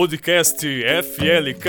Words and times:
podcast 0.00 0.66
FLK. 0.66 1.68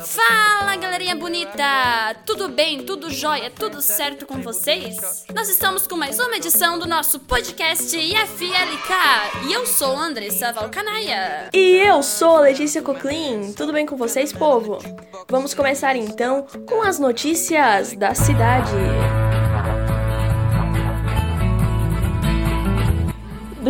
Fala 0.00 0.74
galerinha 0.74 1.14
bonita! 1.14 2.16
Tudo 2.26 2.48
bem? 2.48 2.84
Tudo 2.84 3.12
jóia? 3.12 3.52
Tudo 3.56 3.80
certo 3.80 4.26
com 4.26 4.42
vocês? 4.42 5.26
Nós 5.32 5.48
estamos 5.48 5.86
com 5.86 5.94
mais 5.94 6.18
uma 6.18 6.36
edição 6.36 6.76
do 6.76 6.88
nosso 6.88 7.20
podcast 7.20 7.96
IFLK 7.96 9.46
e 9.48 9.52
eu 9.52 9.64
sou 9.64 9.96
Andressa 9.96 10.52
Valcanaia. 10.52 11.50
E 11.54 11.76
eu 11.86 12.02
sou 12.02 12.40
Letícia 12.40 12.82
Coclin. 12.82 13.52
Tudo 13.52 13.72
bem 13.72 13.86
com 13.86 13.96
vocês, 13.96 14.32
povo? 14.32 14.78
Vamos 15.28 15.54
começar 15.54 15.94
então 15.94 16.48
com 16.66 16.82
as 16.82 16.98
notícias 16.98 17.92
da 17.92 18.12
cidade. 18.12 19.23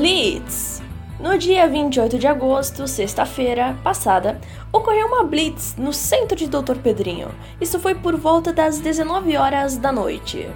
Blitz. 0.04 0.82
No 1.18 1.38
dia 1.38 1.66
28 1.66 2.18
de 2.18 2.26
agosto, 2.26 2.86
sexta-feira 2.86 3.74
passada, 3.82 4.38
ocorreu 4.70 5.06
uma 5.06 5.24
blitz 5.24 5.76
no 5.78 5.94
centro 5.94 6.36
de 6.36 6.46
Doutor 6.46 6.76
Pedrinho. 6.76 7.34
Isso 7.58 7.80
foi 7.80 7.94
por 7.94 8.14
volta 8.14 8.52
das 8.52 8.78
19 8.78 9.34
horas 9.38 9.78
da 9.78 9.90
noite. 9.90 10.46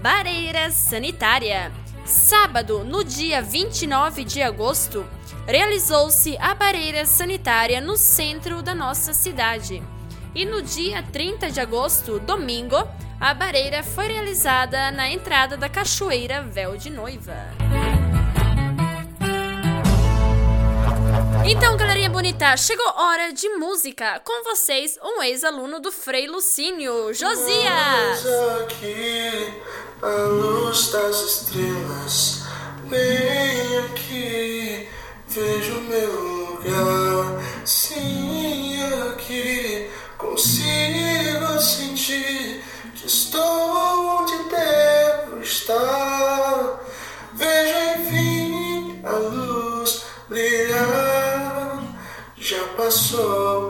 Bareira 0.00 0.70
Sanitária. 0.70 1.70
Sábado, 2.06 2.84
no 2.84 3.04
dia 3.04 3.42
29 3.42 4.24
de 4.24 4.40
agosto, 4.40 5.04
realizou-se 5.46 6.38
a 6.38 6.54
bareira 6.54 7.04
sanitária 7.04 7.82
no 7.82 7.98
centro 7.98 8.62
da 8.62 8.74
nossa 8.74 9.12
cidade. 9.12 9.82
E 10.34 10.46
no 10.46 10.62
dia 10.62 11.02
30 11.02 11.50
de 11.50 11.60
agosto, 11.60 12.18
domingo, 12.18 12.78
a 13.22 13.32
bareira 13.34 13.84
foi 13.84 14.08
realizada 14.08 14.90
na 14.90 15.08
entrada 15.08 15.56
da 15.56 15.68
Cachoeira 15.68 16.42
Véu 16.42 16.76
de 16.76 16.90
Noiva. 16.90 17.36
Então, 21.46 21.76
galerinha 21.76 22.10
bonita, 22.10 22.56
chegou 22.56 22.84
hora 22.96 23.32
de 23.32 23.48
música. 23.50 24.20
Com 24.24 24.42
vocês, 24.42 24.98
um 25.00 25.22
ex-aluno 25.22 25.78
do 25.78 25.92
Frei 25.92 26.26
Lucínio, 26.26 27.14
Josias. 27.14 28.26
aqui, 28.64 29.54
a 30.02 30.22
luz 30.24 30.90
das 30.90 31.20
estrelas, 31.22 32.42
bem 32.88 33.78
aqui, 33.84 34.88
vejo 35.28 35.80
meu 35.82 36.20
lugar. 36.20 37.40
Sim, 37.64 38.82
aqui, 39.12 39.88
consigo 40.18 41.60
sentir 41.60 42.71
estou 43.04 44.20
onde 44.20 44.36
devo 44.50 45.40
estar. 45.40 46.80
Vejo 47.34 47.78
enfim 48.00 49.00
a 49.04 49.12
luz 49.12 50.04
brilhar. 50.28 51.82
Já 52.36 52.62
passou 52.76 53.61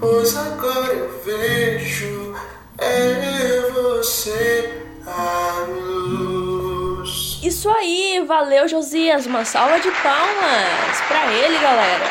pois 0.00 0.36
agora 0.36 0.92
eu 0.92 1.20
vejo 1.22 2.34
é 2.78 3.60
você 3.70 4.82
a 5.06 5.66
luz. 5.68 7.40
Isso 7.42 7.68
aí, 7.70 8.22
valeu 8.26 8.68
Josias, 8.68 9.26
uma 9.26 9.44
salva 9.44 9.78
de 9.78 9.90
palmas 9.90 11.00
pra 11.08 11.32
ele, 11.32 11.58
galera. 11.58 12.04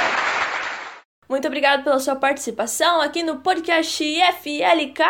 Muito 1.28 1.47
obrigado 1.47 1.84
pela 1.84 2.00
sua 2.00 2.16
participação 2.16 3.01
aqui 3.01 3.23
no 3.23 3.38
podcast 3.38 4.03
FLK. 4.41 5.03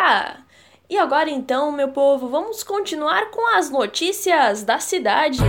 E 0.88 0.96
agora 0.96 1.28
então, 1.28 1.72
meu 1.72 1.88
povo, 1.88 2.28
vamos 2.28 2.62
continuar 2.62 3.30
com 3.30 3.56
as 3.56 3.70
notícias 3.70 4.62
da 4.62 4.78
cidade. 4.78 5.40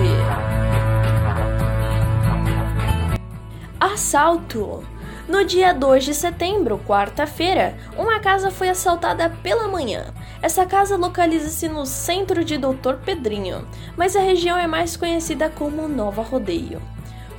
Assalto. 3.79 4.96
No 5.27 5.43
dia 5.43 5.73
2 5.73 6.05
de 6.05 6.13
setembro, 6.13 6.79
quarta-feira, 6.87 7.77
uma 7.97 8.17
casa 8.17 8.49
foi 8.49 8.69
assaltada 8.69 9.29
pela 9.43 9.67
manhã. 9.67 10.13
Essa 10.41 10.65
casa 10.65 10.95
localiza-se 10.95 11.67
no 11.67 11.85
centro 11.85 12.45
de 12.45 12.57
Doutor 12.57 12.99
Pedrinho, 13.03 13.67
mas 13.97 14.15
a 14.15 14.21
região 14.21 14.57
é 14.57 14.65
mais 14.65 14.95
conhecida 14.95 15.49
como 15.49 15.89
Nova 15.89 16.21
Rodeio. 16.21 16.81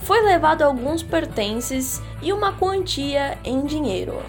Foi 0.01 0.21
levado 0.21 0.61
alguns 0.61 1.03
pertences 1.03 2.03
e 2.21 2.31
uma 2.31 2.53
quantia 2.53 3.39
em 3.43 3.65
dinheiro. 3.65 4.23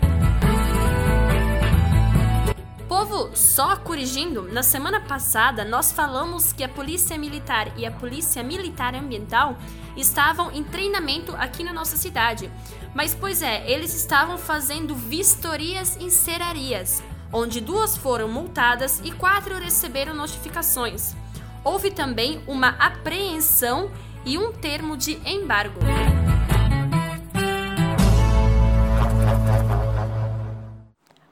Povo, 2.87 3.29
só 3.35 3.75
corrigindo, 3.75 4.43
na 4.51 4.63
semana 4.63 4.99
passada 4.99 5.63
nós 5.65 5.91
falamos 5.91 6.51
que 6.53 6.63
a 6.63 6.69
Polícia 6.69 7.17
Militar 7.17 7.71
e 7.77 7.85
a 7.85 7.91
Polícia 7.91 8.41
Militar 8.41 8.95
Ambiental 8.95 9.57
estavam 9.95 10.51
em 10.51 10.63
treinamento 10.63 11.35
aqui 11.35 11.63
na 11.63 11.73
nossa 11.73 11.97
cidade. 11.97 12.49
Mas, 12.94 13.13
pois 13.13 13.41
é, 13.41 13.69
eles 13.69 13.94
estavam 13.94 14.38
fazendo 14.38 14.95
vistorias 14.95 15.95
em 15.97 16.09
serrarias, 16.09 17.03
onde 17.31 17.61
duas 17.61 17.95
foram 17.95 18.27
multadas 18.27 19.00
e 19.03 19.11
quatro 19.11 19.57
receberam 19.57 20.13
notificações. 20.13 21.16
Houve 21.63 21.91
também 21.91 22.41
uma 22.47 22.69
apreensão 22.69 23.91
e 24.25 24.38
um 24.38 24.51
termo 24.51 24.97
de 24.97 25.13
embargo. 25.27 25.79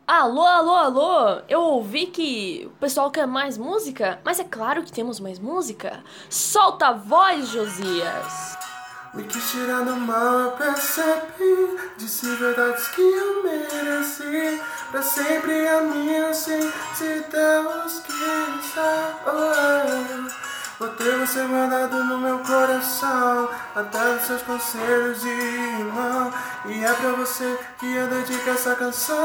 Alô, 0.05 0.45
alô, 0.45 0.71
alô! 0.71 1.41
Eu 1.49 1.61
ouvi 1.61 2.05
que 2.07 2.65
o 2.65 2.79
pessoal 2.79 3.11
quer 3.11 3.27
mais 3.27 3.57
música, 3.57 4.19
mas 4.23 4.39
é 4.39 4.43
claro 4.43 4.83
que 4.83 4.91
temos 4.91 5.19
mais 5.19 5.37
música. 5.37 6.01
Solta 6.29 6.87
a 6.87 6.93
voz, 6.93 7.49
Josias! 7.49 8.66
Me 9.13 9.23
quis 9.23 9.51
tirar 9.51 9.83
do 9.83 9.95
mal, 9.95 10.39
eu 10.39 10.51
percebi. 10.51 11.79
Disse 11.97 12.25
verdades 12.35 12.87
que 12.89 13.01
eu 13.01 13.43
mereci. 13.43 14.61
Pra 14.91 15.01
sempre 15.01 15.67
a 15.67 15.81
minha, 15.81 16.33
sim, 16.33 16.71
se 16.93 17.25
Deus 17.29 18.01
quiser. 18.05 19.15
Oh, 19.25 20.47
Botei 20.79 21.11
você 21.17 21.43
guardado 21.47 22.03
no 22.03 22.19
meu 22.19 22.37
coração. 22.39 23.49
Até 23.75 24.15
os 24.15 24.21
seus 24.23 24.43
conselhos 24.43 25.21
de 25.21 25.27
irmão. 25.27 26.31
E 26.65 26.83
é 26.83 26.93
pra 26.93 27.11
você 27.13 27.57
que 27.79 27.95
eu 27.95 28.07
dedico 28.07 28.49
essa 28.49 28.75
canção. 28.75 29.17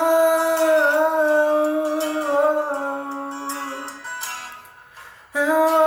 Eu 5.34 5.81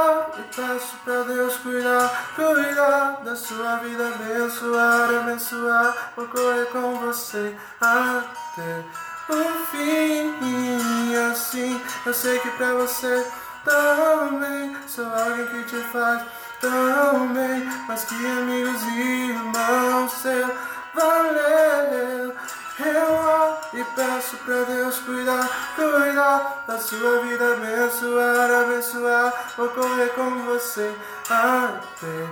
peço 0.85 0.97
pra 1.03 1.22
Deus 1.23 1.57
cuidar, 1.57 2.29
cuidar 2.35 3.22
da 3.23 3.35
sua 3.35 3.78
vida, 3.78 4.07
abençoar, 4.07 5.09
abençoar. 5.22 6.12
Vou 6.16 6.28
correr 6.28 6.66
com 6.66 7.00
você 7.00 7.56
até 7.81 8.84
o 9.29 9.65
fim. 9.71 10.33
E 10.42 11.15
assim, 11.31 11.81
eu 12.06 12.13
sei 12.13 12.38
que 12.39 12.51
pra 12.51 12.74
você 12.74 13.25
também 13.63 14.75
sou 14.88 15.06
alguém 15.06 15.45
que 15.48 15.63
te 15.63 15.81
faz 15.92 16.24
tão 16.62 17.33
bem. 17.33 17.68
Mas 17.88 18.06
que 18.06 18.15
amigos 18.15 18.83
e 18.83 19.30
irmãos 19.30 20.12
seu 20.12 20.56
valeu. 20.94 22.36
Eu 22.77 23.13
oro 23.13 23.57
e 23.74 23.83
peço 23.95 24.36
pra 24.38 24.63
Deus 24.63 24.98
cuidar, 25.00 25.75
cuidar 25.75 26.66
da 26.68 26.77
sua 26.77 27.22
vida, 27.22 27.54
abençoar, 27.54 28.51
abençoar. 28.51 29.54
Vou 29.56 29.69
correr 29.69 30.10
com 30.10 30.44
você 30.44 30.94
até 31.30 32.27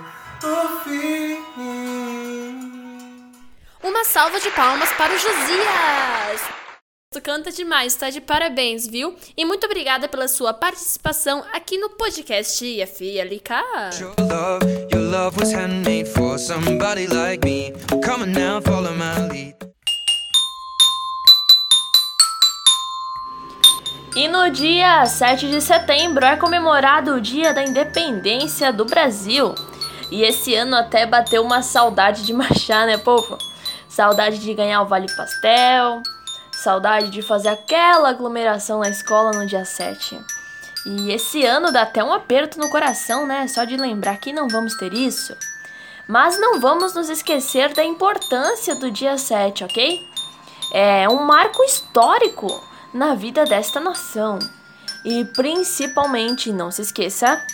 o 0.46 0.68
fim. 0.80 1.42
Uma 3.82 4.04
salva 4.04 4.38
de 4.38 4.50
palmas 4.50 4.92
para 4.92 5.14
o 5.14 5.18
Josias! 5.18 6.42
Tu 7.10 7.22
canta 7.22 7.50
demais, 7.50 7.94
tá 7.94 8.10
de 8.10 8.20
parabéns, 8.20 8.86
viu? 8.86 9.16
E 9.36 9.44
muito 9.44 9.64
obrigada 9.64 10.08
pela 10.08 10.26
sua 10.28 10.52
participação 10.52 11.44
aqui 11.52 11.78
no 11.78 11.90
podcast. 11.90 12.64
Your 12.64 14.14
love, 14.18 14.66
your 14.92 15.04
E 24.14 24.28
no 24.28 24.48
dia 24.48 25.04
7 25.04 25.50
de 25.50 25.60
setembro 25.60 26.24
é 26.24 26.36
comemorado 26.36 27.14
o 27.14 27.20
Dia 27.20 27.52
da 27.52 27.64
Independência 27.64 28.72
do 28.72 28.84
Brasil. 28.84 29.52
E 30.08 30.22
esse 30.22 30.54
ano 30.54 30.76
até 30.76 31.04
bateu 31.04 31.42
uma 31.42 31.62
saudade 31.62 32.22
de 32.22 32.30
marchar, 32.32 32.86
né, 32.86 32.96
povo? 32.96 33.36
Saudade 33.88 34.38
de 34.38 34.54
ganhar 34.54 34.82
o 34.82 34.86
Vale 34.86 35.12
Pastel, 35.16 36.00
saudade 36.52 37.10
de 37.10 37.22
fazer 37.22 37.48
aquela 37.48 38.10
aglomeração 38.10 38.78
na 38.78 38.88
escola 38.88 39.32
no 39.32 39.46
dia 39.48 39.64
7. 39.64 40.16
E 40.86 41.10
esse 41.10 41.44
ano 41.44 41.72
dá 41.72 41.82
até 41.82 42.04
um 42.04 42.12
aperto 42.12 42.56
no 42.60 42.70
coração, 42.70 43.26
né? 43.26 43.48
Só 43.48 43.64
de 43.64 43.76
lembrar 43.76 44.18
que 44.18 44.32
não 44.32 44.46
vamos 44.46 44.76
ter 44.76 44.94
isso. 44.94 45.36
Mas 46.06 46.38
não 46.38 46.60
vamos 46.60 46.94
nos 46.94 47.08
esquecer 47.08 47.74
da 47.74 47.82
importância 47.82 48.76
do 48.76 48.92
dia 48.92 49.18
7, 49.18 49.64
ok? 49.64 50.08
É 50.72 51.08
um 51.08 51.24
marco 51.24 51.64
histórico 51.64 52.62
na 52.94 53.16
vida 53.16 53.44
desta 53.44 53.80
nação. 53.80 54.38
E 55.04 55.24
principalmente, 55.24 56.52
não 56.52 56.70
se 56.70 56.80
esqueça, 56.80 57.44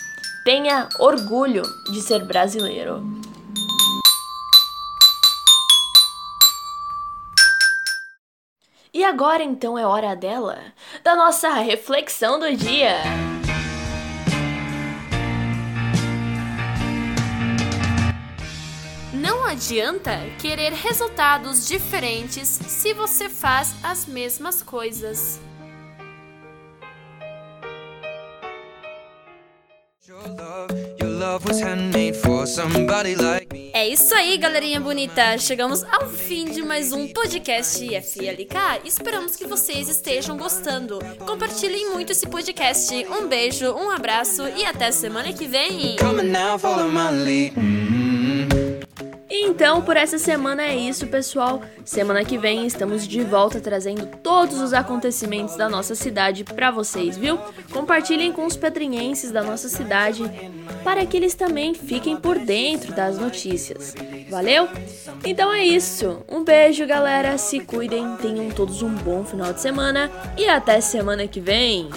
tenha 0.45 0.87
orgulho 0.99 1.63
de 1.91 1.99
ser 1.99 2.23
brasileiro. 2.23 3.03
E 8.93 9.03
agora 9.03 9.41
então 9.41 9.77
é 9.77 9.85
hora 9.85 10.15
dela, 10.15 10.59
da 11.03 11.15
nossa 11.15 11.49
reflexão 11.53 12.39
do 12.39 12.55
dia. 12.55 13.30
Não 19.21 19.45
adianta 19.45 20.17
querer 20.39 20.73
resultados 20.73 21.67
diferentes 21.67 22.47
se 22.47 22.91
você 22.91 23.29
faz 23.29 23.75
as 23.83 24.07
mesmas 24.07 24.63
coisas. 24.63 25.39
É 33.73 33.87
isso 33.87 34.15
aí, 34.15 34.37
galerinha 34.39 34.81
bonita. 34.81 35.37
Chegamos 35.37 35.83
ao 35.83 36.09
fim 36.09 36.45
de 36.45 36.63
mais 36.63 36.91
um 36.91 37.07
podcast 37.07 37.77
FLK. 37.77 38.81
Esperamos 38.85 39.35
que 39.35 39.45
vocês 39.45 39.87
estejam 39.87 40.35
gostando. 40.35 40.97
Compartilhem 41.27 41.91
muito 41.91 42.11
esse 42.11 42.25
podcast. 42.25 42.91
Um 43.05 43.27
beijo, 43.27 43.71
um 43.71 43.91
abraço 43.91 44.47
e 44.47 44.65
até 44.65 44.91
semana 44.91 45.31
que 45.31 45.45
vem. 45.45 45.95
Então, 49.51 49.81
por 49.81 49.97
essa 49.97 50.17
semana 50.17 50.63
é 50.63 50.73
isso, 50.73 51.07
pessoal. 51.07 51.61
Semana 51.83 52.23
que 52.23 52.37
vem 52.37 52.65
estamos 52.65 53.05
de 53.05 53.21
volta 53.21 53.59
trazendo 53.59 54.05
todos 54.23 54.61
os 54.61 54.71
acontecimentos 54.71 55.57
da 55.57 55.67
nossa 55.67 55.93
cidade 55.93 56.45
para 56.45 56.71
vocês, 56.71 57.17
viu? 57.17 57.37
Compartilhem 57.69 58.31
com 58.31 58.45
os 58.45 58.55
pedrinhenses 58.55 59.29
da 59.29 59.43
nossa 59.43 59.67
cidade 59.67 60.23
para 60.85 61.05
que 61.05 61.17
eles 61.17 61.35
também 61.35 61.73
fiquem 61.73 62.15
por 62.15 62.39
dentro 62.39 62.93
das 62.93 63.17
notícias. 63.17 63.93
Valeu? 64.29 64.69
Então 65.25 65.51
é 65.53 65.65
isso. 65.65 66.23
Um 66.29 66.45
beijo, 66.45 66.87
galera. 66.87 67.37
Se 67.37 67.59
cuidem, 67.59 68.15
tenham 68.21 68.49
todos 68.51 68.81
um 68.81 68.95
bom 68.95 69.25
final 69.25 69.51
de 69.51 69.59
semana 69.59 70.09
e 70.37 70.47
até 70.47 70.79
semana 70.79 71.27
que 71.27 71.41
vem. 71.41 71.89